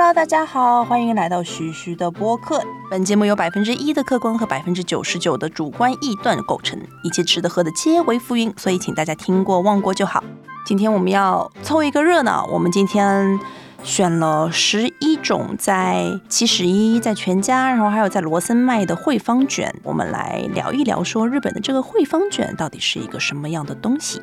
[0.00, 2.64] Hello，大家好，欢迎来到徐徐的播客。
[2.90, 10.24] 本节目由百分之一的客观和百分之九十九的主观臆断构成，一切吃的喝的皆为浮云，所以请大家听过忘过就好。
[10.64, 13.38] 今天我们要凑一个热闹，我们今天
[13.82, 24.22] 选了十一种在七十一、在全家，然后还有在罗森卖的汇方卷，我们来聊一聊，说日本的这个汇方卷到底是一个什么样的东西。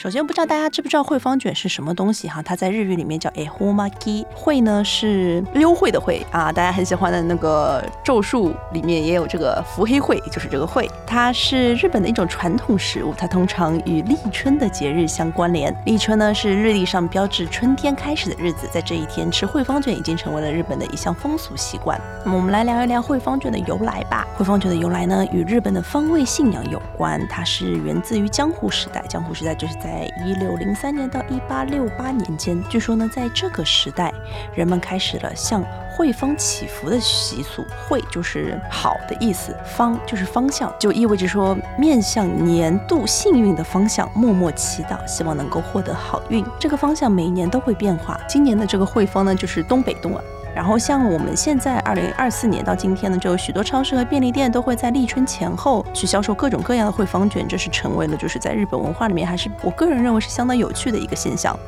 [0.00, 2.40] 首先，不知道大家知不知道汇方卷是什么东西哈？
[2.40, 10.90] 它在日语里面叫 ehomaki，汇呢是溜惠的惠啊，大家很喜欢的那个咒术里面也有这个伏黑惠，就是这个惠。
[11.06, 15.70] 它是日本的一种传统食物，它通常与立春的节日相关联。
[15.84, 22.00] 立春呢是日历上标志春天开始的日子，在这一天吃汇方卷已经成为了日本的一项风俗习惯。
[22.24, 24.26] 那么我们来聊一聊汇方卷的由来吧。
[24.34, 29.04] 汇方卷的由来呢，与日本的方位信仰有关，它是源自于江户时代。
[29.06, 34.14] 江户时代就是在在一六零三年到一八六八年间，据说呢，在这个时代，
[34.54, 37.66] 人们开始了向汇方祈福的习俗。
[37.88, 46.46] 汇就是好的意思，方就是方向，就意味着说面向年度幸运的方向，默默祈祷，希望能够获得好运。
[46.56, 50.22] 这个方向每一年都会变化，今年的这个汇方呢，就是东北东啊。
[50.60, 61.58] 然后像我们现在二零二四年到今天呢，就有许多超市和便利店都会在立春前后去销售各种各样的汇方卷，这是成为了就是在日本文化里面还是我个人认为是相当有趣的一个现象。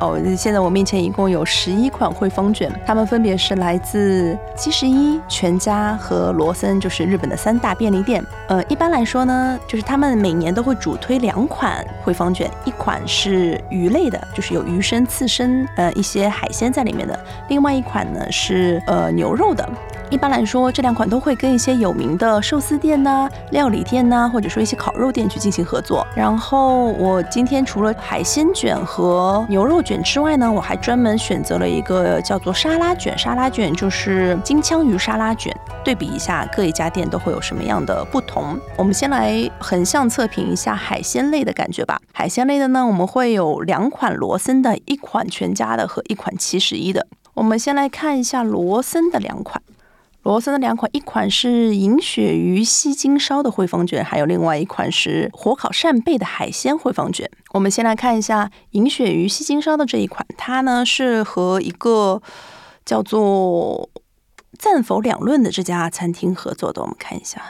[0.00, 8.24] 哦，现在我面前一共有十一款汇丰卷，它们分别是来自七十一、全家和罗森，就是日本的三大便利店。
[8.48, 17.14] 呃，一般来说呢，就是他们每年都会主推两款汇丰卷，一款是鱼类的，就是有鱼生、刺身，呃，一些海鲜在里面的；
[17.48, 19.66] 另外一款呢是呃牛肉的。
[20.10, 26.06] 一般来说，这两款都会跟一些有名的寿司店呐、料理店呐，或者说一些烤肉店去进行合作。
[26.14, 33.16] 然后我今天除了海鲜卷和牛肉卷之外呢，我还专门选择了一个叫做沙拉卷。
[33.16, 38.58] 沙拉卷就是金枪鱼沙拉卷，对比一下各一家店都会有什么样的不同。
[38.76, 42.00] 我们先来横向测评一下海鲜类的感觉吧。
[42.12, 47.06] 海鲜类的呢，我们会有两款罗森的，一款全家的和一款七十一的。
[47.34, 49.60] 我们先来看一下罗森的两款。
[50.24, 57.30] 罗森的两款，一款是银鳕鱼西京烧的汇丰卷，还有另外一款是火烤扇贝的海鲜汇丰卷。
[57.52, 62.22] 我们先来看一下银鳕鱼西京烧的这一款，它呢是和一个
[62.84, 63.90] 叫做
[64.58, 66.80] 赞否两论的这家餐厅合作的。
[66.80, 67.42] 我们看一下，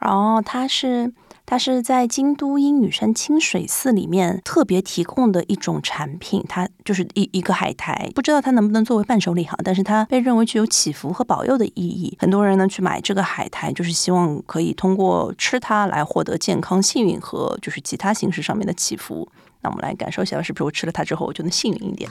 [0.00, 1.12] 哦，它是。
[1.50, 12.16] 它是在京都鹰羽山清水寺里面特别提供的一种产品，它就是一一个海苔，不知道它能不能作为伴手礼哈，但是它被认为具有祈福和保佑的意义。
[12.20, 19.28] 很多人呢去买这个海苔，就是希望可以通过吃它来获得健康、幸运和就是其他形式上面的祈福。
[19.62, 22.08] 那我们来感受一下，是不是我吃了它之后我就能幸运一点？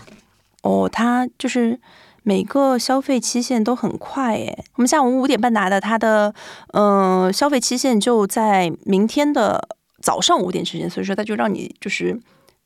[0.63, 1.79] 哦，它就是。
[2.23, 6.33] 每个消费期限都很快诶，我们下午五点半拿的，它的
[6.73, 9.67] 嗯消费期限就在明天的
[10.01, 12.19] 早上五点之前，所以说它就让你就是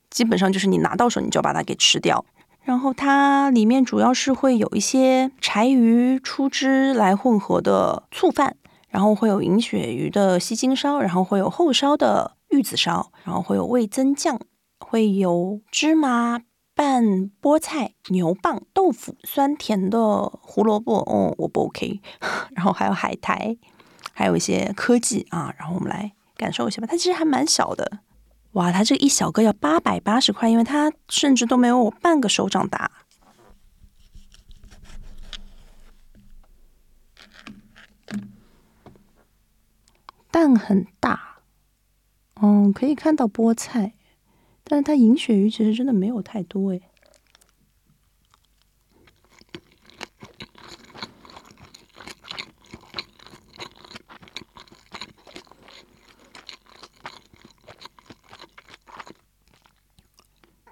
[0.10, 2.26] 基本上就是你拿到手你就要把它给吃掉。
[2.64, 8.56] 然后它里面主要是会有一些柴鱼出汁来混合的醋饭，
[8.90, 14.40] 然后会有银鳕鱼的西京烧，然后会有后烧的玉子烧，然后会有味增酱，
[14.80, 16.40] 会有芝麻。
[16.76, 22.02] 拌菠菜、牛蒡、豆腐、酸甜的胡萝卜，哦，我不 OK。
[22.56, 23.56] 然后还有海苔，
[24.12, 25.54] 还有一些科技啊。
[25.58, 26.88] 然后我们来感受一下吧。
[26.90, 28.00] 它其实还蛮小的，
[28.54, 32.92] 哇，它这一小个要八百八十块，因为它甚至都没有我半个手掌大。
[40.32, 41.38] 蛋很大，
[42.42, 43.94] 嗯，可以看到菠菜。
[44.66, 46.82] 但是它银鳕鱼其实真的没有太多哎，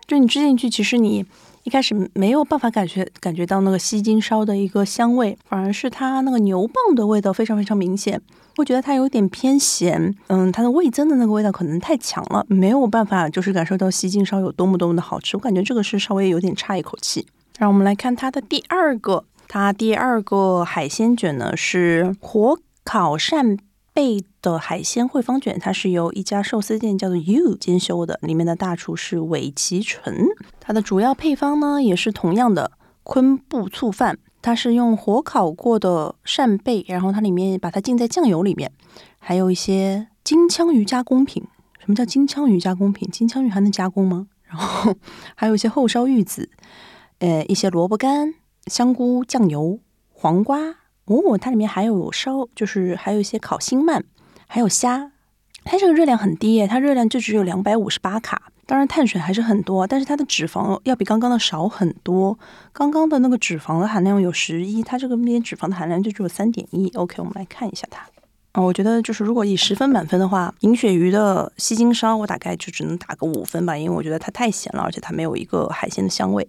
[0.07, 1.25] 就你吃进去，其实你
[1.63, 8.19] 一开始没有办法感觉感觉到那个西京烧的一个香味，反而是它那个牛蒡的味道非常非常明显。
[8.57, 15.37] 会觉得它有点偏咸，嗯，它的味增的那个味道可能太强了，没有办法就是感受到西京烧有多么多么的好吃。
[15.37, 17.25] 我感觉这个是稍微有点差一口气。
[17.57, 23.57] 让我们来看它的第二个，它第二个海鲜卷呢是火烤扇
[23.93, 30.27] 贝的海鲜汇方卷，它是由一家寿司店叫做 You 兼修的，里面的大厨是尾崎纯，
[30.59, 32.71] 它的主要配方呢也是同样的
[33.03, 34.19] 昆布醋饭。
[34.43, 38.71] 它是用火烤过的扇贝，然后它里面把它浸在酱油里面，
[39.19, 41.43] 还有一些金枪鱼加工品。
[41.77, 43.07] 什么叫金枪鱼加工品？
[43.11, 44.27] 金枪鱼还能加工吗？
[44.45, 44.95] 然后
[45.35, 46.49] 还有一些后烧玉子，
[47.19, 48.33] 呃，一些萝卜干，
[48.65, 49.79] 香菇酱油、
[50.11, 50.57] 黄瓜
[51.05, 54.01] 哦，它里面还有烧，就是还有一些烤星鳗，
[54.47, 55.11] 还有虾。
[55.63, 58.51] 它这个热量很低耶，它热量就只有两百五十八卡。
[58.65, 62.39] 当然碳水还是很多，但是它的脂肪要比刚刚的少很多。
[62.71, 66.89] 刚刚的那个脂肪的含量有十一，它这个边脂肪的含量就只有三点一。
[66.95, 68.05] OK，我们来看一下它。
[68.53, 76.47] 哦，我觉得就是如果以十分满分的话，银鳕鱼的西京烧我大概就只能打个五分吧，因为我觉得它太咸了，而且它没有一个海鲜的香味。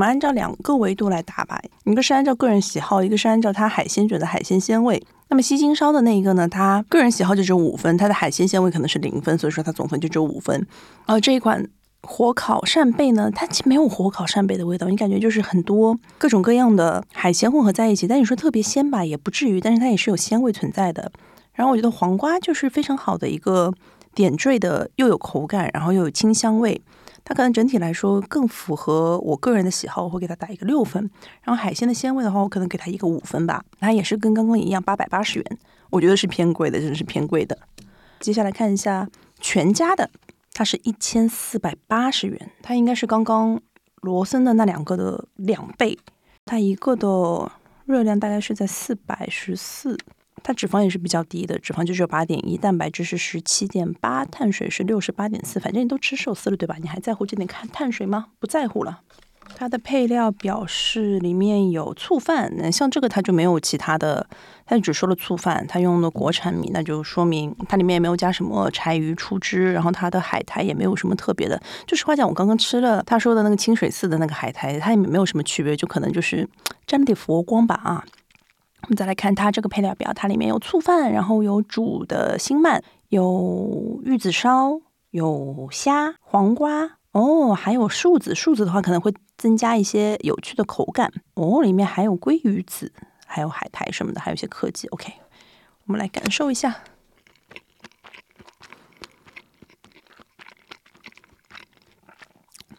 [0.00, 5.02] 我们按照两个维度来打吧，一个是按照个人喜好，一个是按照它海鲜觉得海鲜鲜味。
[5.28, 10.66] 那么西京烧的那一个呢，它个人喜好就只有五分，它的海鲜鲜味可能是零分，所以说它总分就只有五分。
[11.04, 11.68] 呃这一款
[12.00, 21.12] 火烤扇贝呢，它其实没有火烤扇贝的味道，你感觉就是很多各种各样的海鲜混合在一起，但你说特别鲜吧，也不至于，但是它也是有鲜味存在的。
[21.52, 23.74] 然后我觉得黄瓜就是非常好的一个
[24.14, 26.80] 点缀的，又有口感，然后又有清香味。
[27.30, 31.08] 它可能整体来说更符合我个人的喜好，我会给它打一个六分。
[31.44, 33.64] 然后海鲜的鲜味的话，我可能给它一个五分吧。
[33.78, 35.58] 它也是跟刚刚一样，八百八十元，
[35.90, 37.56] 我觉得是偏贵的，真的是偏贵的。
[38.18, 40.10] 接下来看一下全家的，
[40.52, 43.60] 它是一千四百八十元，它应该是刚刚
[44.00, 45.96] 罗森的那两个的两倍。
[46.46, 47.52] 它一个的
[47.84, 49.96] 热量大概是在四百十四。
[50.42, 55.60] 它脂肪也是比较低的，脂肪就只有八点一，蛋白质是十七点八，碳水是六十八点四。
[55.60, 56.76] 反正你都吃寿司了，对吧？
[56.80, 58.26] 你还在乎这点看碳水吗？
[58.38, 59.00] 不在乎了。
[59.56, 64.24] 它的配料表示里面有醋饭，像这个它就没有其他的，
[64.64, 71.60] 它只说了醋饭，它用的国产米，那就说明它里面也没有加什么柴鱼出汁，然后它的海苔也没有什么特别的。
[71.84, 76.48] 就实话讲，我刚刚吃了他说的那个清水寺的那个海苔，它也没有什么区别，就可能就是
[76.86, 78.04] 沾了点佛光吧啊。
[78.82, 84.80] 我们再来看它这个配料表，它里面有醋饭，然后有煮的星鳗，有玉子烧，
[85.10, 88.34] 有虾、黄瓜，哦，还有树子。
[88.34, 91.12] 树子的话可能会增加一些有趣的口感。
[91.34, 92.92] 哦，里面还有鲑鱼子，
[93.26, 94.88] 还有海苔什么的，还有一些科技。
[94.88, 95.12] OK，
[95.84, 96.82] 我们来感受一下。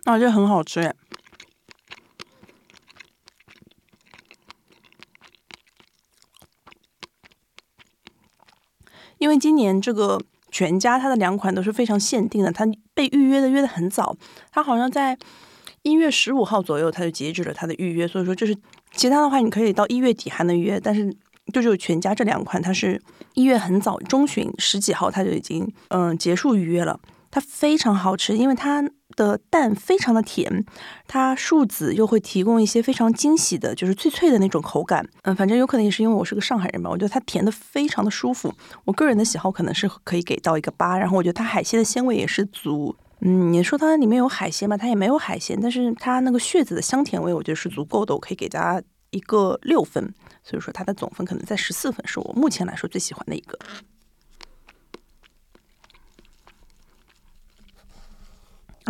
[0.04, 0.96] 啊，这很好吃耶。
[9.22, 10.20] 因为今年这个
[10.50, 12.66] 全家它的两款都是非常限定的，它
[12.96, 14.18] 被预约的约的很早，
[14.52, 15.16] 它好像在
[15.84, 18.58] 一月十五号左右它就截止了它的预约，所以说就是
[18.96, 21.16] 其他的话你可以到一月底还能约，但是
[21.54, 23.00] 就只有全家这两款它是
[23.36, 28.84] 一月很早中旬十几号它就已经嗯结束预约了，它非常好吃，因为它。
[29.22, 30.66] 的蛋非常的甜，
[31.08, 35.08] 它树籽又会提供一些非常惊喜的，就是脆脆的那种口感。
[35.22, 38.52] 嗯，反正有可能也是因为我是个上海人吧，我觉得它甜的非常的舒服。
[38.84, 42.96] 我个人的喜好可能是可以给到一个八，然后我觉得它海鲜的鲜味也是足。
[43.20, 48.82] 嗯，你说它里面有海鲜吧，它也没有海鲜，但是它那个血子的香甜味，我觉得是足够的，我可以给它
[49.12, 50.12] 一个六分。
[50.44, 53.60] 所以说它的总分可能在十四分，是我目前来说最喜欢的一个。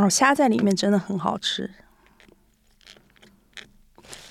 [0.01, 1.69] 然后虾在里面真的很好吃，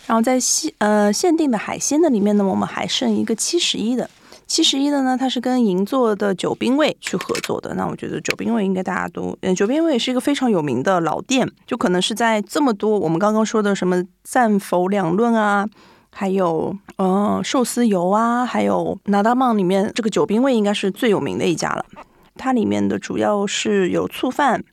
[0.08, 4.10] 然后在限呃限定的海鲜的里面呢，我们还剩一个七十一的，
[4.48, 7.72] 七十一的呢，它是跟银座的九兵卫去合作的。
[7.76, 15.64] 那我觉得九兵卫应该大家都，嗯，九兵卫是一个非常有名的老店，就可能是在这么多我们刚刚说的什么赞否两论啊，
[16.10, 21.86] 还有呃寿司油啊，还有拿大棒里面，这个九兵卫应该是最有名的一家了。
[22.34, 24.64] 它里面的主要是有醋饭。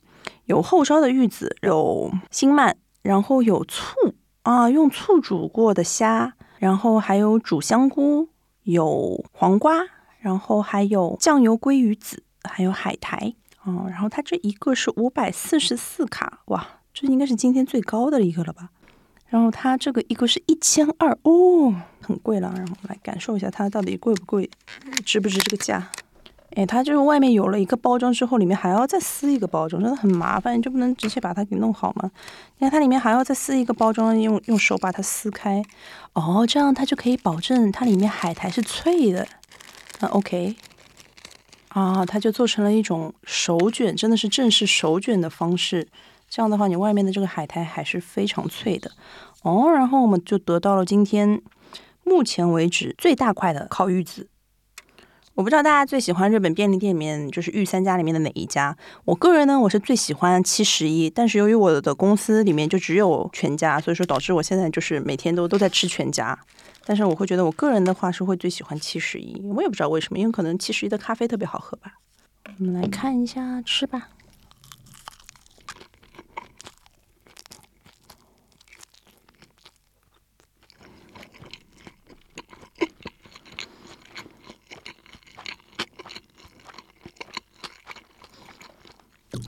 [0.48, 3.94] 有后烧的玉子，有星鳗，然后有醋
[4.44, 8.30] 啊，用醋煮过的虾，然后还有煮香菇，
[8.62, 9.74] 有黄瓜，
[10.20, 13.84] 然后还有酱油鲑鱼子，还有海苔哦。
[13.90, 18.70] 然后它这一个是五百四十四卡，哇，这应该是今天最高的一个了吧？
[19.26, 22.50] 然后它这个一个是一千二哦，很贵了。
[22.56, 24.48] 然后来感受一下它到底贵不贵，
[25.04, 25.90] 值不值这个价？
[26.56, 32.10] 哎，它就是外面有了一个包装之后，里面还要再撕一个包装，真的很麻烦，就不能直接把它给弄好吗？
[32.56, 35.62] 你看它里面还要再撕一个包装，用用手把它撕开，
[36.14, 39.28] 哦，这样它就可以保证它里面海苔是脆的。
[40.00, 40.56] 那 OK，
[41.68, 45.86] 啊，它就做成了一种手卷，真的是正式手卷的方式。
[46.30, 48.90] 这样的话，你外面的这个海苔还是非常脆的。
[49.42, 51.40] 哦，然后我们就得到了今天
[52.04, 54.28] 目前为止最大块的烤玉子。
[55.38, 58.76] 我不知道大家最喜欢日本便利店里面就是御三家里面的哪一家？
[59.04, 66.36] 我个人呢，我是最喜欢七十一，但是由于我的公司里面就只有全家，所以说导致我现在就是每天都都在吃全家。
[66.84, 71.92] 但是我会觉得我个人的话是会最喜欢七十一，我也不知道为什么，因为可能七十一的咖啡特别好喝吧。
[72.58, 74.08] 我们来看一下，吃吧。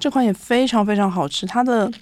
[0.00, 1.92] 这款也非常非常好吃，它的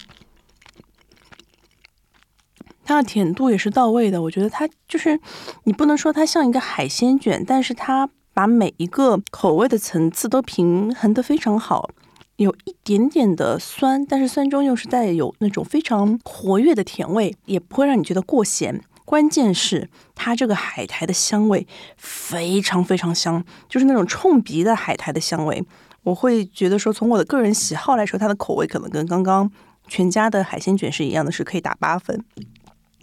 [2.85, 4.21] 它的甜度也是到位的。
[4.21, 5.19] 我觉得它就是
[5.65, 11.89] 你不能说它像一个海鲜卷，但是它把每一个口味的层次都平衡的非常好，
[12.37, 18.81] 有一点点的酸，但是酸中又是带有那种非常活跃的甜味，也不会让你觉得过咸。
[19.03, 25.65] 关键是它这个海苔的香味非常非常香，就是那种冲鼻的海苔的香味。
[26.03, 29.51] 我会觉得说，从我的个人喜好来说，它的口味可能跟刚刚
[29.87, 32.23] 全家的海鲜卷是一样的，是可以打八分。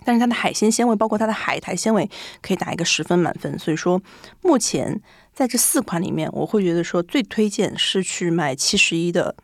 [0.05, 2.09] 但是它的海鲜鲜味，包括它的海苔鲜味，
[2.41, 3.59] 可以打一个十分满分。
[3.59, 4.01] 所以说，
[4.41, 5.01] 目前
[5.35, 9.35] 在这四款里面，我会觉得说最推荐是去买七十一的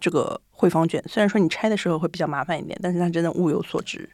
[0.00, 1.02] 这个汇方卷。
[1.08, 4.10] 虽然说你拆的时候会比较麻烦一点，但是它真的物有所值。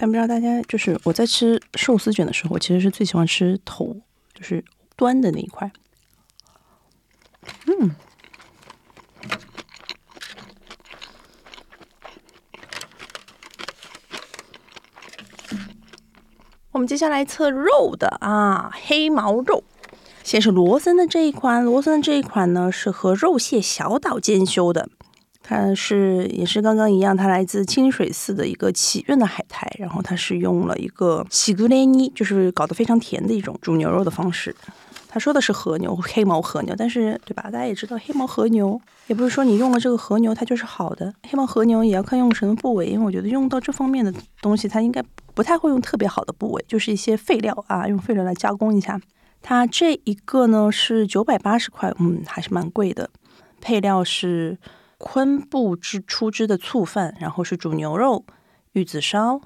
[0.00, 3.94] 但不知道大家就是我在吃寿司卷的时候，我其实是最喜欢吃头，
[4.32, 4.64] 就是
[4.96, 5.70] 端的那一块。
[7.66, 7.94] 嗯，
[16.72, 19.62] 我们接下来测肉的啊，黑毛肉。
[20.24, 24.88] 先是罗森的这一款，罗森的这一款呢是和肉蟹小岛兼修的。
[25.50, 34.54] 它是也是刚刚一样，它来自清水寺的一个祈愿的海苔，然后它是用了一个喜格雷尼，就是搞得非常甜的一种煮牛肉的方式。
[35.08, 37.42] 他说的是和牛，黑毛和牛，但是对吧？
[37.50, 45.02] 大家也知道，黑毛和牛也不是说你用了这个和牛它就是好的，黑毛和牛也要看用什么部位，因为我觉得用到这方面的东西，它应该
[45.34, 49.00] 不太会用特别好的部位，就是一些废料啊，用废料来加工一下。
[49.42, 53.10] 它这一个呢是九百八十块，嗯，还是蛮贵的。
[53.60, 54.56] 配料是。
[55.02, 58.26] 昆布之出汁的醋饭，然后是煮牛肉、
[58.72, 59.40] 玉子烧。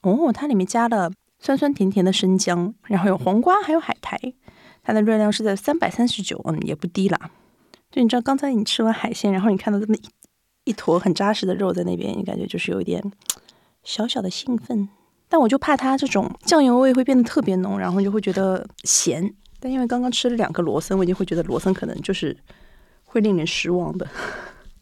[0.00, 4.18] 哦，它里面加了酸酸甜甜的生姜，然后有黄瓜，还有海苔。
[4.82, 7.30] 它的热量是在三百三十九，嗯，也不低啦。
[7.92, 10.02] 就你知道，刚才你吃完海鲜，然后你看到这么一
[10.64, 13.00] 一坨很扎实的肉在那边，你感觉就是有一点
[13.84, 14.88] 小小的兴奋。
[15.28, 19.32] 但我就怕它这种酱油味会变得特别浓，然后就会觉得咸。
[19.60, 22.36] 但因为刚刚吃了两个罗森，我已经会觉得罗森可能就是
[23.04, 24.04] 会令人失望的。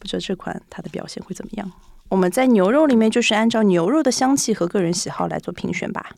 [0.01, 1.71] 不知道这款它的表现会怎么样？
[2.09, 6.09] 我们在牛肉里面就是按照牛肉的香气和个人喜好来做评选吧。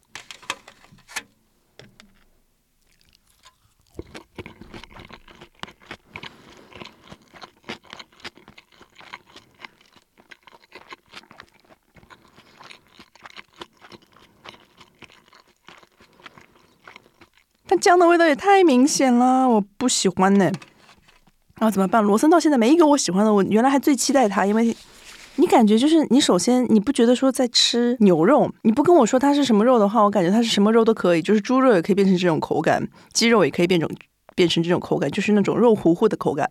[17.68, 20.50] 它姜的味道也太明显了，我不喜欢呢。
[21.64, 22.04] 然后怎么办？
[22.04, 23.34] 罗森到现在没一个我喜欢的。
[23.34, 24.76] 我原来还最期待它，因为
[25.38, 33.90] 你感觉就是你首先你不觉得说在吃牛肉，你不跟我说它是什么肉的话，我感觉它是什么肉都可以，就是猪肉也可以变成这种口感，鸡肉也可以变成
[34.36, 36.50] 变成这种口感，就是那种肉糊糊的口感，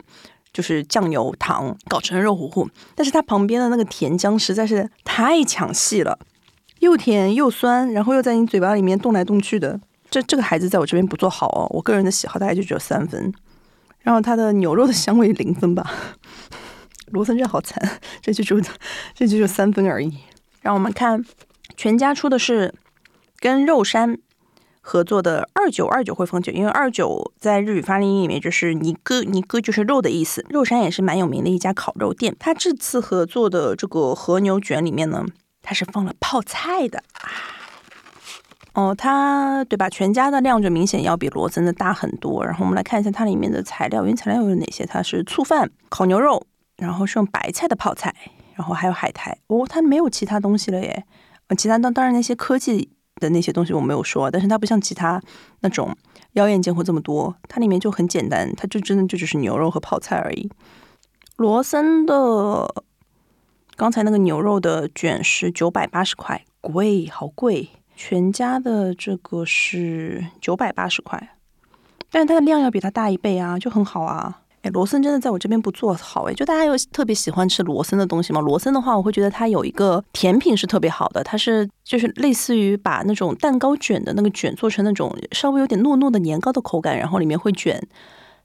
[0.51, 2.67] 就是酱油糖搞成肉糊糊。
[2.95, 6.19] 但是它旁边的那个甜浆实在是太抢戏了，
[6.79, 9.79] 又甜又酸，然后又在你嘴巴里面动来动去的。
[10.11, 13.31] 这这个孩子在我这边不做好哦，我个人的喜好大概就只有三分。
[14.03, 15.91] 然后它的牛肉的香味零分吧，
[17.13, 18.61] 罗森这好惨，这就就
[19.15, 20.19] 这就就三分而已。
[20.61, 21.25] 让我们看
[21.77, 22.75] 全家出的是
[23.39, 24.19] 跟肉山
[24.81, 30.45] 合作的二九二九汇丰酒，因为二九在日语发音里面就是尼哥尼哥就是肉的意思。
[30.49, 35.25] 肉山也是蛮有名的一家烤肉店，它这次合作的这个和牛卷里面呢，
[35.63, 37.62] 它是放了泡菜的啊。
[38.75, 39.89] 哦，它对吧？
[39.91, 42.43] 全家的量就明显要比罗森的大很多。
[42.45, 44.87] 然后我们来看一下它里面的材料，原材料有哪些？
[44.87, 46.47] 它是醋饭、烤牛肉，
[46.79, 48.15] 然后是用白菜的泡菜，
[48.55, 49.37] 然后还有海苔。
[49.49, 51.05] 哦，它没有其他东西了耶。
[51.59, 55.21] 其他当当然那些科技的那些东西我没有说，但是它不像其他
[55.61, 55.95] 那种
[56.33, 60.51] 妖艳贱货这么多，它里面就很简单，它就真的就只是牛肉和泡菜而已。
[61.37, 62.75] 罗森的
[63.77, 67.69] 刚才那个牛肉的卷是九百八十块，贵，好贵。
[67.97, 71.37] 全家的这个是九百八十块，
[72.11, 74.41] 但是它的量要比它大一倍啊，就很好啊。
[74.63, 78.41] 哎，罗森真的在我这边不做好哎，就大家有特别喜欢吃罗森的东西吗？
[78.41, 87.85] 罗森的话，我会觉得它有一个甜品是特别好的，它是就是类似于把那种蛋糕卷的那个卷做成那种稍微有点糯糯的年糕的口感，然后里面会卷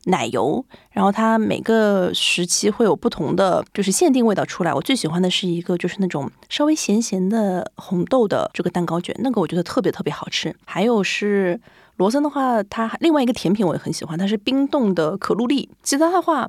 [0.06, 4.74] 奶油，然后它每个时期会有不同的就是限定味道出来。
[4.74, 10.56] 我最喜欢的是一个就是那种稍微咸咸的红豆的这个蛋糕卷，那个我觉得特别特别好吃。
[10.66, 11.60] 还有是。
[11.98, 15.68] 罗森的话，它另外一个甜品我也很喜欢，它是冰冻的可露丽。
[15.82, 16.48] 其他的话，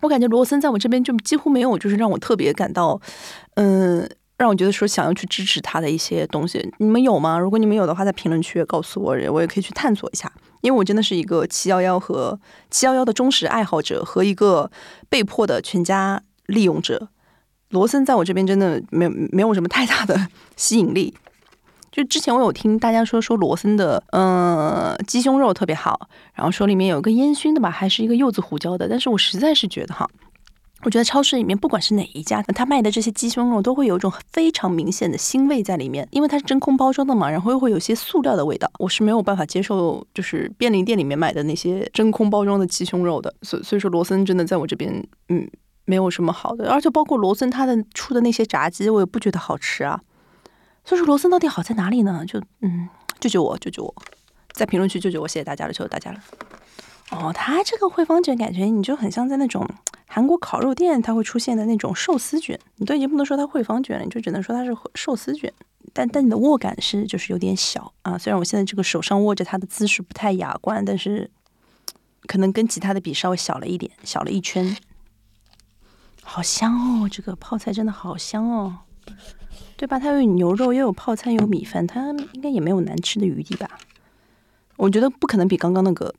[0.00, 3.00] 我感觉罗森在我这边就几乎没有，就是让我特别感到，
[3.54, 4.10] 嗯，
[4.42, 6.68] 让我觉得说想要去支持他的一些东西。
[6.78, 7.38] 你们有吗？
[7.38, 10.30] 如果你们有的话，在评论区告诉我，我也可以去探索一下。
[10.62, 12.36] 因为我真的是一个七幺幺和
[12.68, 14.68] 七幺幺的忠实爱好者和一个
[15.08, 17.08] 被迫的全家利用者。
[17.70, 21.14] 罗森在我这边真的没有没有什么太大的 吸引力。
[21.92, 30.08] 就之前我有听大家说说罗森的，嗯，鸡胸肉特别好，然后说里面有一个烟熏的吧，还是一个柚子胡椒的，但是我实在是觉得哈，
[30.84, 44.92] 我觉得超市里面不管是哪一家，他卖的这些鸡胸肉都会有一种非常明显的腥味在里面，因为它是真空包装的嘛，然后又会有些塑料的味道，我是没有办法接受，就是便利店里面买的那些真空包装的鸡胸肉的，所所以说罗森真的在我这边，
[45.28, 45.48] 嗯，
[45.84, 50.00] 没有什么好的，而且包括罗森他的出的那些炸鸡，我也不觉得好吃啊。
[50.84, 52.24] 所以说罗森到底好在哪里呢？
[52.26, 52.88] 就嗯，
[53.20, 53.94] 救救我，救救我，
[54.52, 56.18] 在评论区救救我，谢谢大家了，求大家了。
[57.12, 59.68] 哦，它这个汇方卷感觉你就很像在那种
[60.06, 65.52] 韩国烤肉店它会出现的那种寿司卷，你都已经不能说它汇方卷了，你就只能说它是寿司卷。
[65.92, 71.30] 但但你的握感是就是有点小啊，虽然我现在这个手上握着它的姿势不太雅观，但是
[72.26, 74.74] 可能跟其他的比稍微小了一点，小了一圈。
[76.22, 78.78] 好香哦，这个泡菜真的好香哦。
[79.76, 79.98] 对吧？
[79.98, 83.68] 它有牛肉，又有泡菜，有米饭，它应该也没有难吃的余地吧？
[84.76, 86.14] 我觉得不可能比刚刚那个。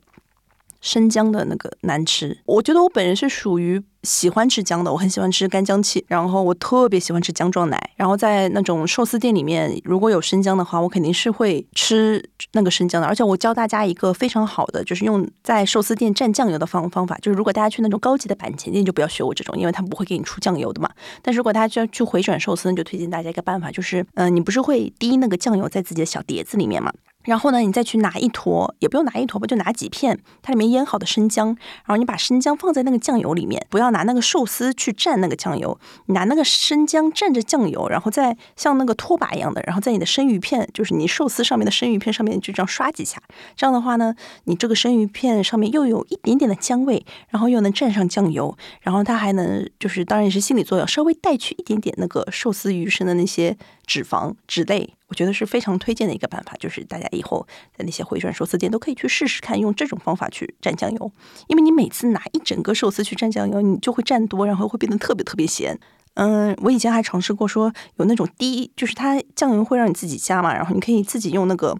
[0.84, 12.22] 生姜的那个难吃，我觉得我本人是属于喜欢吃姜的，我很喜欢吃干姜气，然后我特别喜欢吃姜撞奶，然后在那种寿司店里面，如果有生姜的话，我肯定是会吃
[12.52, 13.08] 那个生姜的。
[13.08, 20.90] 而且我教大家一个非常好的，就是用在寿司店蘸酱油的方方法，就是如果大家去那种高级的板前店，就不要学我这种，因为他们不会给你出酱油的嘛。
[21.22, 26.92] 但是如果大家就要去回转寿司，那就推荐大家一个办法，就是嗯，你不是会滴那个酱油在自己的小碟子里面吗？
[27.24, 31.48] 然后呢，你再去拿一坨，也不用拿一坨吧，就拿几片，它里面腌好的生姜。
[31.48, 43.20] 然后你把生姜放在那个酱油里面，不要拿那个寿司去蘸那个酱油，你拿那个生姜蘸着酱油，然后再像那个拖把一样的，然后在你的生鱼片，就是你寿司上面的生鱼片上面就这样刷几下。
[43.56, 53.56] 这样的话呢，你这个生鱼片上面又有一点点的姜味，然后又能蘸上酱油，然后它还能就是当然也是心理作用，稍微带去一点点那个寿司鱼身的那些
[53.86, 54.94] 脂肪脂类。
[55.08, 61.12] 我觉得是非常推荐的一个办法，就是大家以后在那些回转寿司店都可以去试试看，用这种方法去蘸酱油。
[61.46, 65.78] 因为你每次拿一整个寿司去蘸酱油，你就会蘸多，然后会变得特别特别咸。
[66.14, 71.76] 嗯，我以前还尝试过说有那种滴，就是它酱油会让你自己加嘛，然后你可以自己用那个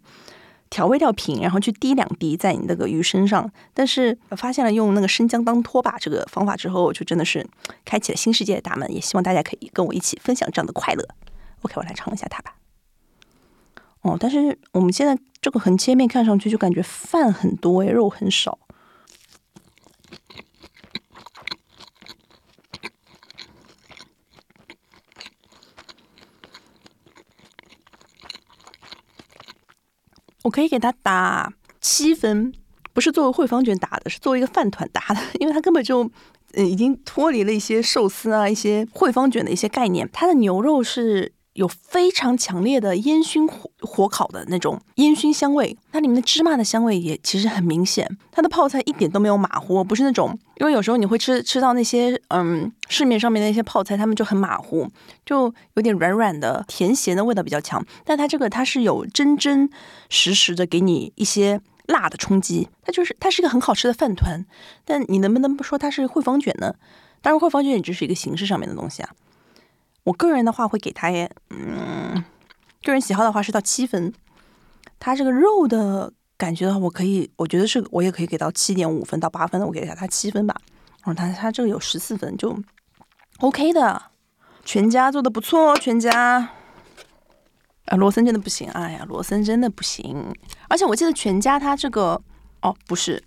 [0.70, 3.50] 调味料瓶，然后去滴两滴在你那个鱼身上。
[3.72, 7.44] 但是发现了用那个生姜当拖把这个方法之后，就真的是
[7.84, 8.92] 开启了新世界的大门。
[8.92, 11.08] 也希望大家可以跟我一起分享这样的快乐。
[11.64, 12.54] OK，我来尝一下它吧。
[14.02, 18.58] 哦，但是我们现在这个横切面看上去就感觉饭很多诶，肉很少。
[30.42, 31.50] 我可以给他打
[31.80, 32.52] 七分，
[32.92, 36.04] 不是作为汇方卷打的，是作为一个饭团打的，因为它根本就
[36.52, 41.32] 嗯已经脱离了一些寿司啊、一些汇方卷的一些概念，它的牛肉是。
[41.54, 48.08] 有非常强烈的烟熏火火烤的那种烟熏香味，它里面的芝麻的香味也其实很明显。
[48.30, 54.88] 它的泡菜一点都没有马虎，不是那种，因为有时候你会吃吃到那些嗯市面上面的那些泡菜，它们就很马虎，
[55.24, 57.84] 就有点软软的，甜咸的味道比较强。
[58.04, 59.70] 但它这个它是有真真
[60.10, 64.44] 实实的给你一些辣的冲击，它就是它是一个很好吃的饭团。
[64.84, 66.74] 但你能不能不说它是汇方卷呢？
[67.22, 69.10] 当然，汇方卷只是一个形式上面的东西啊。
[70.04, 71.08] 我个人的话会给他，
[71.50, 72.24] 嗯，
[72.82, 74.12] 个人喜好的话是到七分。
[75.00, 80.54] 他这个肉的感觉的话，我可以，我觉得是我也可以给到七点五分到八分的，我给一下他七分吧。
[81.02, 82.56] 然后他他这个有十四分，就
[83.40, 84.02] OK 的。
[84.64, 86.48] 全家做的不错哦，全家。
[87.86, 90.34] 啊，罗森真的不行，哎呀，罗森真的不行。
[90.68, 92.18] 而且我记得全家他这个，
[92.62, 93.22] 哦，不是，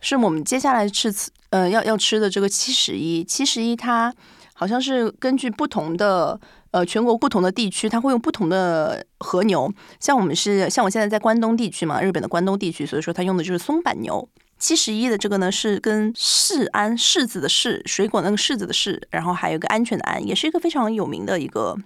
[0.00, 1.14] 是我们接下来吃，
[1.50, 4.14] 呃，要要吃的这个七十一，七十一它。
[4.58, 6.40] 好像是根据不同的
[6.72, 9.72] 呃全国不同的地区，它会用不同的和牛。
[10.00, 14.28] 像我们是像我现在在关东地区嘛，日本的关东地区，所以说它用的就是松板牛。
[14.58, 21.76] 七十一的这个呢是跟柿安柿子的柿水果那个柿子的柿，然后还有一个安全的安，也是一个非常有名的一个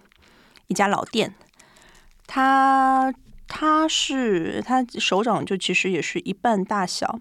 [0.68, 1.34] 一家老店。
[2.26, 3.12] 它
[3.46, 7.20] 它是它手掌就其实也是一半大小。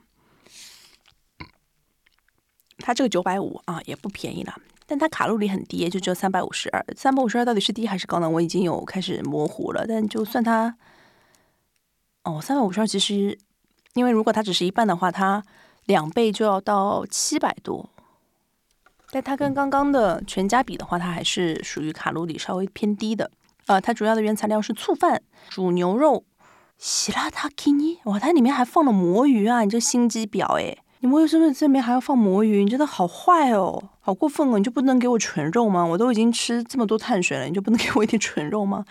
[2.78, 4.56] 它这个九百五啊也不便宜了，
[4.92, 6.86] 但它卡路里很低，就只有三百五十二。
[6.98, 8.30] 三百五十二到底是低还是高呢？
[8.30, 9.88] 我已经有开始模糊了。
[9.88, 10.76] 但就算它
[12.26, 13.40] 哦，三百五十二其实。
[13.94, 15.44] 因为如果它只是一半的话，它
[15.86, 17.90] 两倍就要到七百多。
[19.12, 23.30] 但它跟刚刚的全家比的话，它还是属于卡路里稍微偏低的。
[23.66, 26.24] 呃，它主要的原材料是醋饭、煮牛肉、
[26.78, 28.00] 希拉塔基尼。
[28.06, 29.64] 哇，它里面还放了魔芋啊！
[29.66, 30.78] 你这心机婊哎！
[31.02, 32.64] 你为什么这里面还要放魔芋？
[32.64, 34.58] 你真的好坏哦，好过分哦！
[34.58, 35.86] 你就不能给我纯肉吗？
[35.86, 38.84] 我都已经吃这么多碳水了，你就不能给我一点纯肉吗？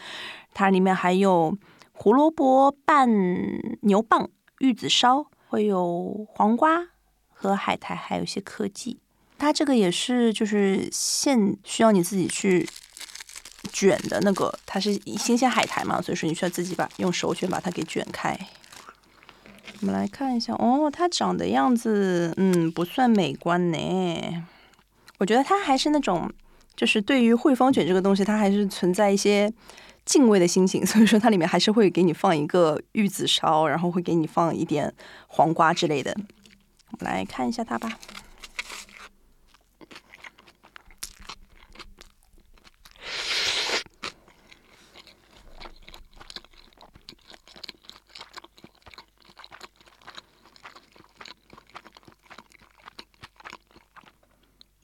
[0.55, 1.59] 它里面还有
[1.92, 3.09] 胡萝卜拌
[3.83, 4.29] 牛蒡。
[4.61, 6.88] 玉子烧会有黄瓜
[7.29, 9.01] 和海苔，还有一些科技。
[9.38, 12.68] 它这个也是就是现需要你自己去
[13.73, 18.38] 卷的那个，它是新鲜海苔嘛，所以说你需要自己把用手卷把它给卷开。
[19.81, 24.44] 我们来看一下哦，它长的样子，嗯，不算美观呢。
[25.20, 26.28] 我觉得它还是那种，
[26.74, 29.52] 就是对于汇方卷这个东西，它还是存在一些。
[30.06, 34.92] 敬畏的心情， 所以说它里面还是会给你放一个玉子烧，然后会给你放一点
[35.28, 36.12] 黄瓜之类的。
[36.90, 37.96] 我们来看一下它吧。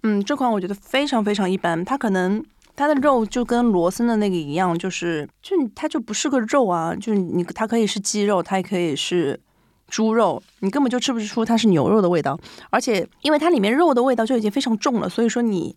[0.09, 2.45] 嗯，这款我觉得非常非常一般，它可能。
[2.79, 9.41] 它的肉就跟罗森的那个一样，就是就它就不是个肉啊，就是你它可以是鸡肉，它也可以是
[9.89, 12.39] 猪肉，你根本就吃不出它是牛肉的味道。
[12.69, 15.75] 而且因为它里面肉的味道就已经非常重了，所以说你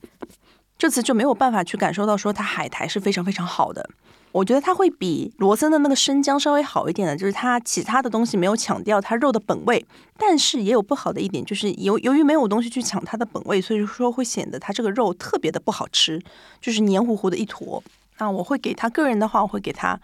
[0.78, 3.89] 这次就没有办法去感受到说它海苔是非常非常好的。
[4.32, 9.84] 我觉得它会比罗森的那个生姜稍微好一点的，就是它其他的东西没有抢掉它肉的本味，
[10.18, 16.22] 但是也有不好的一点，就是由由于没有东西去抢它的本味，所以说会显得它这个肉特别的不好吃，
[16.62, 17.84] 就是黏糊糊的一坨。
[18.20, 20.00] 那我会给他个人的话，我会给他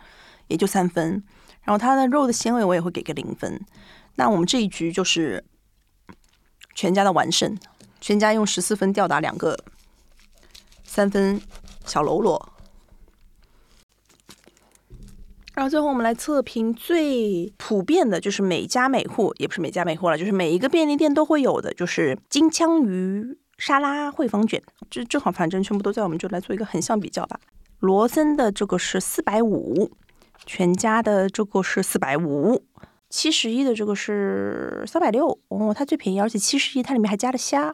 [0.47, 1.23] 也就三分，
[1.63, 3.61] 然后它的肉的鲜味我也会给个零分。
[4.15, 5.43] 那我们这一局就是
[6.73, 7.55] 全家的完胜，
[8.01, 9.59] 全家用十四分吊打两个
[10.83, 11.39] 三分
[11.85, 12.53] 小喽啰。
[15.55, 24.61] 然后最后我们来测评最普遍的，就是每家每户，也不是每家每户了，就是每一个便利店都会有的，就是金枪鱼沙拉汇方卷。
[24.89, 27.39] 这正好，反正全部都在，我们就来做一个横向比较吧。
[27.79, 29.89] 罗森的这个是四百五，
[30.45, 32.61] 全家的这个是四百五，
[33.09, 35.39] 七十一的这个是三百六。
[35.47, 37.73] 哦，它最便宜，而且七十一它里面还加了虾。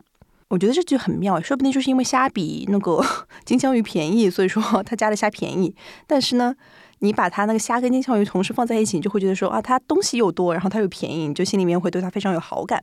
[0.50, 3.04] 我觉得这就很妙，说不定就是因为虾比那个
[3.44, 5.76] 金枪鱼便宜，所以说它加的虾便宜。
[6.06, 6.56] 但是呢。
[7.04, 12.82] 你把它那个虾跟金枪鱼同时放在一起，你就会觉得说啊，它东西又多，然后它又便宜，你就心里面会对它非常有好感。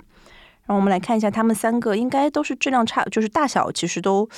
[0.66, 4.28] 然后我们来看一下，它们三个应该都是质量差，就是大小其实都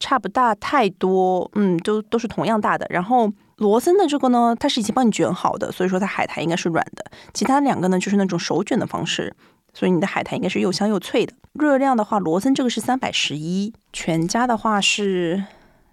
[0.00, 2.86] 差不大太多，嗯，都都是同样大的。
[2.88, 7.04] 然后罗森的这个呢，它是已经帮你卷好的，所以说它海苔应该是软的。
[7.34, 9.32] 其他两个呢，就是那种手卷的方式，
[9.74, 11.34] 所以你的海苔应该是又香又脆的。
[11.52, 15.44] 热量的话，罗森这个是三百十一，全家的话是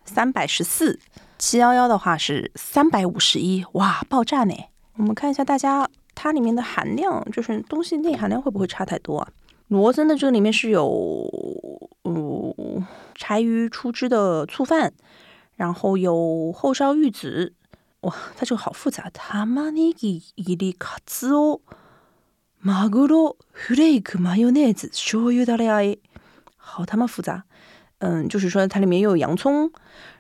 [0.05, 0.97] 三百十四。
[1.42, 4.54] 七幺幺的话是三百五十一，哇，爆炸呢！
[4.96, 9.28] 我们看一下大家它里面的含量，就是东西内含量会不会差太多啊？
[9.68, 11.30] 罗森的这个里面是有，
[12.04, 14.92] 嗯，柴鱼出汁的醋饭，
[15.54, 17.54] 然后有后烧玉子，
[18.00, 19.10] 哇，它这个好复杂。
[19.12, 21.60] タマネギ入りカツオ、
[22.64, 25.98] マグロフレーク、マヨネーズ、醤油ダレあえ，
[26.56, 27.44] 好他妈复杂。
[28.00, 29.70] 嗯，就是说它里面又有洋葱。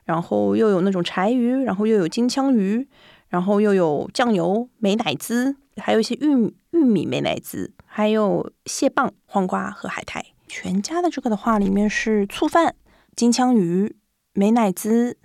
[0.05, 2.87] 然后又有那种柴鱼，然后又有金枪鱼，
[3.29, 10.25] 然后又有酱油、美乃滋，还有一些玉玉米美乃滋，还有蟹棒、黄瓜和海苔。
[10.47, 12.75] 全家的这个的话，里面是醋饭、
[13.15, 13.95] 金枪鱼、
[14.33, 15.17] 美乃滋，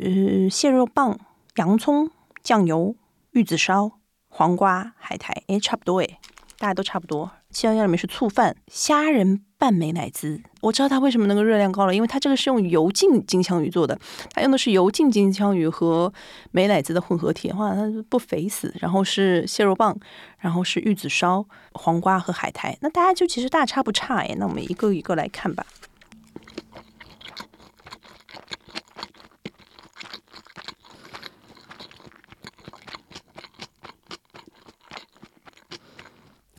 [0.00, 1.18] 呃，蟹肉棒、
[1.56, 2.10] 洋葱、
[2.42, 2.94] 酱油、
[3.30, 3.92] 玉子烧、
[4.28, 5.42] 黄瓜、海苔。
[5.46, 6.18] 哎，差不多哎，
[6.58, 7.30] 大家都差不多。
[7.50, 13.98] 七幺幺里面是醋饭、虾仁拌美乃滋，我知道它为什么那个热量高了，因为它这个是用油浸金枪鱼做的，
[14.32, 16.10] 它用的是油浸金枪鱼和
[16.52, 18.74] 美乃滋的混合体，哇，它不肥死。
[18.80, 19.94] 然后是蟹肉棒，
[20.38, 24.34] 然后是玉子烧、黄瓜和海苔，那大家就其实大差不差哎。
[24.38, 25.66] 那我们一个一个来看吧。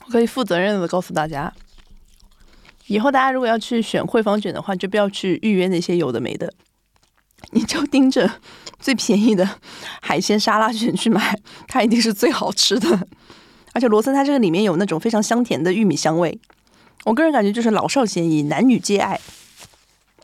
[0.06, 1.52] 我可以负责任的告诉大家，
[2.88, 6.54] 以后大家如果要去选汇芳卷的话，就不要去预约那些有的没的，
[7.52, 8.30] 你就盯着
[8.80, 9.50] 最便宜的
[10.02, 13.08] 海鲜沙拉卷去买，它一定是最好吃的。
[13.74, 16.40] 而且罗森它这个里面有那种非常香甜的玉米香味，
[17.04, 19.20] 我个人感觉就是老少咸宜，男女皆爱。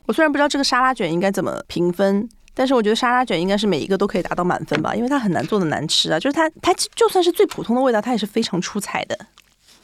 [0.06, 6.18] 我虽然不知道这个沙拉卷应该怎么评分，但是我觉得沙拉卷应该是每一个都可以达到满分吧，因为它很难做的难吃啊。
[6.18, 9.18] 就是它它就算是最普通的味道，它也是非常出彩的。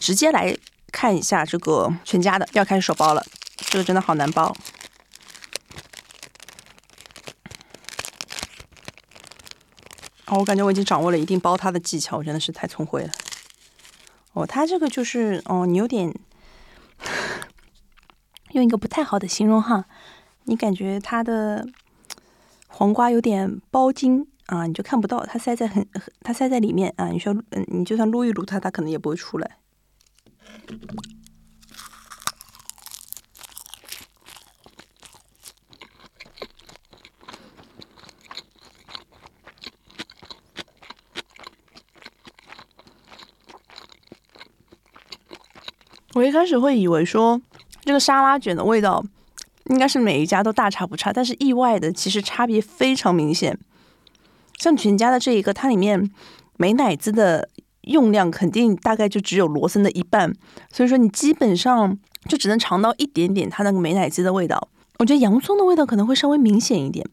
[0.01, 0.57] 直接来
[0.93, 3.25] 看一下这个全家的，要开始手包了，
[3.57, 4.55] 这个真的好难包。
[10.27, 13.11] 哦，我感觉我已经掌握了一定包它的技巧，我真的是太聪慧了。
[14.35, 16.15] 哦，它这个就是哦，你有点
[18.53, 19.87] 用一个不太好的形容哈，
[20.45, 21.67] 你感觉它的
[22.67, 25.87] 黄瓜有点包筋啊，你就看不到它塞在很
[26.23, 29.57] 它塞在里面啊，你需要嗯，你就算撸一撸它，它可能也不会出来。
[46.15, 47.41] 我一开始会以为说
[47.83, 49.05] 这个沙拉卷的味道
[49.67, 53.57] 应该是每一家都大差不差，但是意外的其实差别非常明显。
[54.59, 56.11] 像全家的这一个，它里面
[56.57, 57.49] 美乃滋的
[57.89, 60.33] 用量肯定大概就只有罗森的一半，
[60.73, 61.99] 所以说你基本上
[62.29, 64.69] 就只能尝到一点点它那个美乃滋的味道。
[64.99, 67.05] 我觉得洋葱的味道可能会稍微明显一点，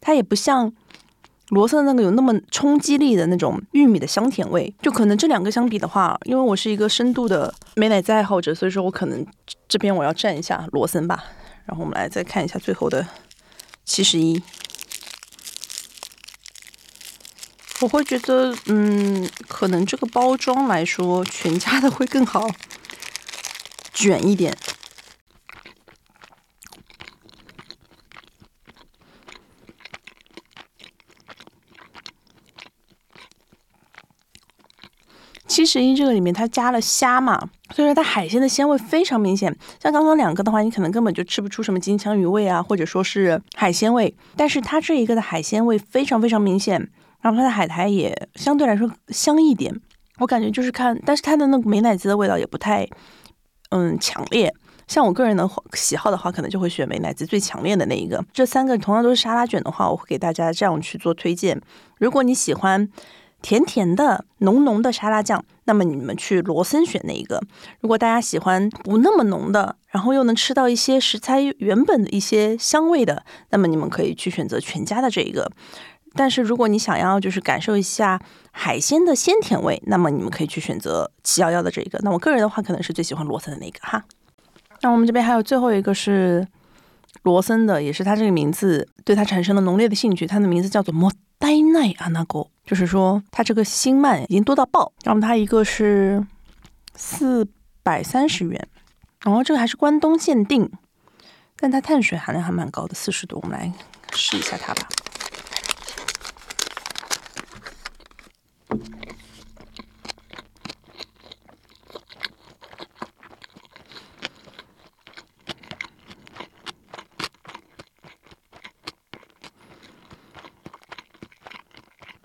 [0.00, 0.72] 它也不像。
[1.50, 9.26] 罗森那个有那么冲击力的那种玉米的香甜味，就可能这两个相比的话，因为我是一个深度的美乃滋爱好者，所以说我可能
[9.66, 11.24] 这边我要蘸一下罗森吧。
[11.64, 13.04] 然后我们来再看一下最后的
[13.84, 14.40] 七十一，
[17.80, 22.46] 我会觉得，嗯，可能这个包装来说，全家的会更好
[23.94, 24.56] 卷一点。
[35.46, 37.36] 七十一这个里面它加了虾嘛，
[37.74, 39.54] 所以说它海鲜的鲜味非常明显。
[39.82, 44.14] 像刚刚两个的话，你可能根本就吃不出什么金枪鱼味啊，或者说是海鲜味。
[44.36, 46.88] 但是它这一个的海鲜味非常非常明显，
[47.20, 49.74] 然后它的海苔也相对来说香一点。
[50.18, 52.86] 我感觉就是看，但是它的那个美乃滋的味道也不太
[53.70, 54.52] 嗯强烈。
[54.86, 58.24] 像我个人的喜好的话，可能就会选美乃滋最强烈的那一个。
[58.32, 61.60] 这三个同样都是沙拉卷的话，我会给大家这样去做推荐。
[61.98, 62.88] 如果你喜欢。
[63.42, 67.40] 甜甜的、浓浓的沙拉酱，那么你们去罗森选那一个。
[67.80, 75.50] 如果大家喜欢不那么浓的，然后又能吃到一些食材原本的一些香味的，那么你们可以去选择全家的这一个。
[76.14, 78.20] 但是如果你想要就是感受一下
[78.50, 81.98] 海鲜的鲜甜味，那么你们可以去选择七幺幺的这一个。
[82.02, 84.04] 那我个人的话，可能是最喜欢罗森的那个哈。
[84.82, 86.46] 那我们这边还有最后一个是
[87.22, 90.26] 罗森的，也是它这个名字对它产生了浓烈的兴趣。
[90.26, 92.50] 它的名字叫做莫呆奈阿那狗。
[92.64, 96.24] 就是说，它这个星鳗已经多到爆，然后它一个是
[96.94, 97.44] 四
[97.82, 98.68] 百三十元，
[99.24, 100.70] 然后这个还是关东限定，
[101.56, 103.72] 但它碳水含量还蛮高的，四十多，我们来
[104.12, 104.88] 试一下它吧。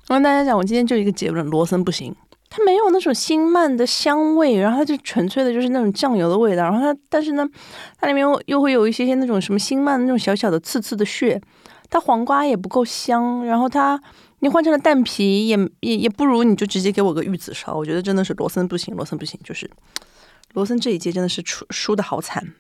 [0.08, 2.16] 我跟大家讲，我今天就一个结论：罗森不行，
[2.50, 7.46] 它没有那种星鳗的香味，然后它就纯粹的就是那种酱油的味道，然后它，但是呢，
[8.00, 11.42] 它里面又会有一些些那种什么星鳗的那种小小的刺刺的血，
[11.90, 14.02] 它黄瓜也不够香，然后它
[14.46, 19.68] 你换成了蛋皮也也也不如你就直接给我个玉子烧，我觉得真的是罗森不行，罗森不行，就是
[20.54, 22.54] 罗森这一届真的是输输的好惨。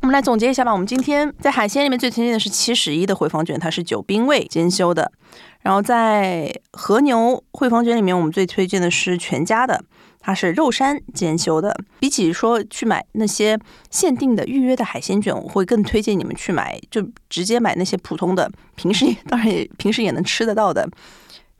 [0.00, 0.72] 我们来总结一下吧。
[0.72, 5.12] 我们今天在海鲜里面最推荐的是七十一的回坊卷，它是九冰味兼修的。
[5.60, 9.84] 然后在和牛回坊卷里面，我们最推荐的是全家的，
[10.26, 11.78] 它是肉山检修的。
[12.00, 13.58] 比起说去买那些
[13.90, 20.88] 限定的预约的海鲜卷，我会更推荐你们去买，就直接买那些普通的，平时当然也平时也能吃得到的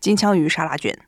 [0.01, 0.99] 金枪鱼沙拉卷。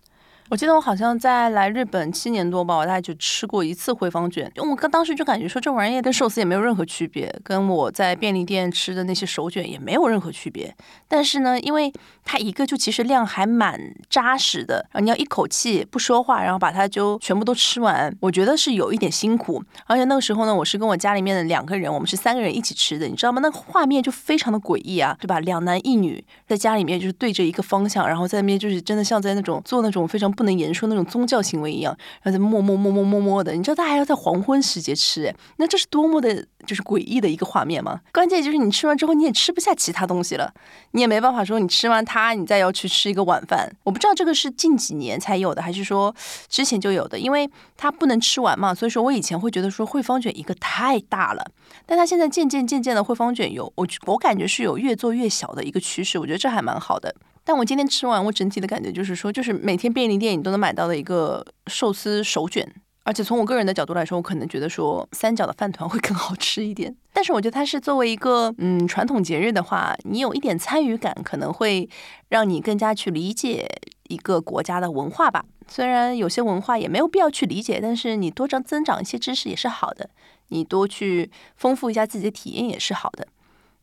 [0.49, 4.51] 我记得我好像在来日本七年多吧，我大概就吃过一次回坊卷。
[4.55, 10.73] 因为我刚当时就感觉说这玩意儿跟寿司也没有任何区别，跟我在便利店吃的那些手卷也没有任何区别。
[11.09, 11.93] 但是呢，因为
[12.25, 19.61] 它一个就其实量还蛮扎实的，然后你要一口气不说话，然后把它就全部都吃完，我觉得是有一点辛苦。
[19.87, 23.41] 而且那个时候呢，我是跟我家里面的两个人，我们是三个人一起吃的，你知道吗？
[23.43, 25.41] 那个画面就非常的诡异啊，对吧？
[25.41, 30.33] 两男一女在家里面就是对着一个方向，然后在那边就是真的像在那种做那种非常。
[30.37, 38.01] 不能言说那种宗教行为一样，然后在默默默默默默的，你知道他还要在黄昏时节吃，哎，那这是多么的，就是诡异的一个画面吗？
[38.13, 40.53] 关键就是你吃完之后你也吃不下其他东西了，
[40.91, 43.75] 你也没办法说你吃完它你再要去吃一个晚饭。
[43.85, 46.15] 我不知道这个是近几年才有的，还是说
[46.49, 51.45] 之前就有的，因为它不能吃完嘛，所以说我以前会觉得说汇芳卷一个太大了，
[51.87, 57.15] 但它现在渐渐渐渐的汇芳卷有我我感觉是有越做越小的一个趋势，我觉得这还蛮好的。
[57.47, 62.69] 但我今天吃完，我整体的感觉就是说，就是每天便利店你都能买到的一个寿司手卷，
[63.05, 66.93] 而且从我个人的角度来说，我可能觉得说三角的饭团会更好吃一点。
[67.13, 71.89] 但是我觉得它是作为一个嗯传统节日的话，你有一点参与感，可能会
[72.31, 73.65] 让你更加去理解
[74.09, 75.45] 一个国家的文化吧。
[75.69, 80.11] 虽然有些文化也没有必要去理解，但是你多长增长一些知识也是好的，
[80.49, 83.29] 你多去丰富一下自己的体验也是好的。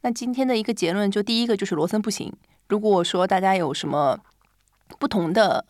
[0.01, 2.33] 那今天的一个结论，就第一个就是罗森不行。
[2.73, 4.17] 如果说大家有什么
[4.97, 5.63] 不同的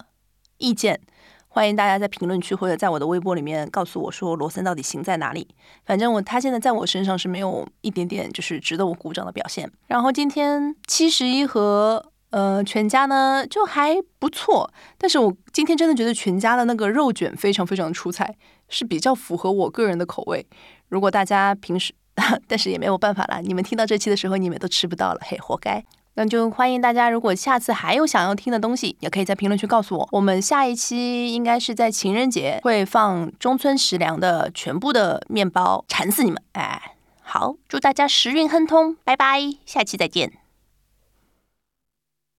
[0.57, 1.01] 意见，
[1.49, 5.45] 欢迎大家在评论区或者在我的微博里面告诉我说罗森到底行在哪里。
[5.85, 9.69] 反正我他现在在我身上是没有一点点就是值得我鼓掌的表现。
[9.87, 18.33] 然后今天七十一和呃全家呢就还不错，但是我今天真的觉得全家的那个肉卷非常非常出彩，
[18.69, 20.47] 是比较符合我个人的口味。
[20.87, 21.93] 如果大家平时，
[22.47, 25.83] 但是也没有办法了，你们听到这期的时候你们都吃不到了，嘿，活该。
[26.15, 30.07] 那就欢迎大家，如果下次还有想要听的东西，也可以在评论区告诉我。
[30.11, 36.39] 我们下一期应该是在情人节会放中村食粮的全部的面包，馋死你们！
[36.51, 40.42] 哎，好，祝大家时运亨通，拜拜，下期再见。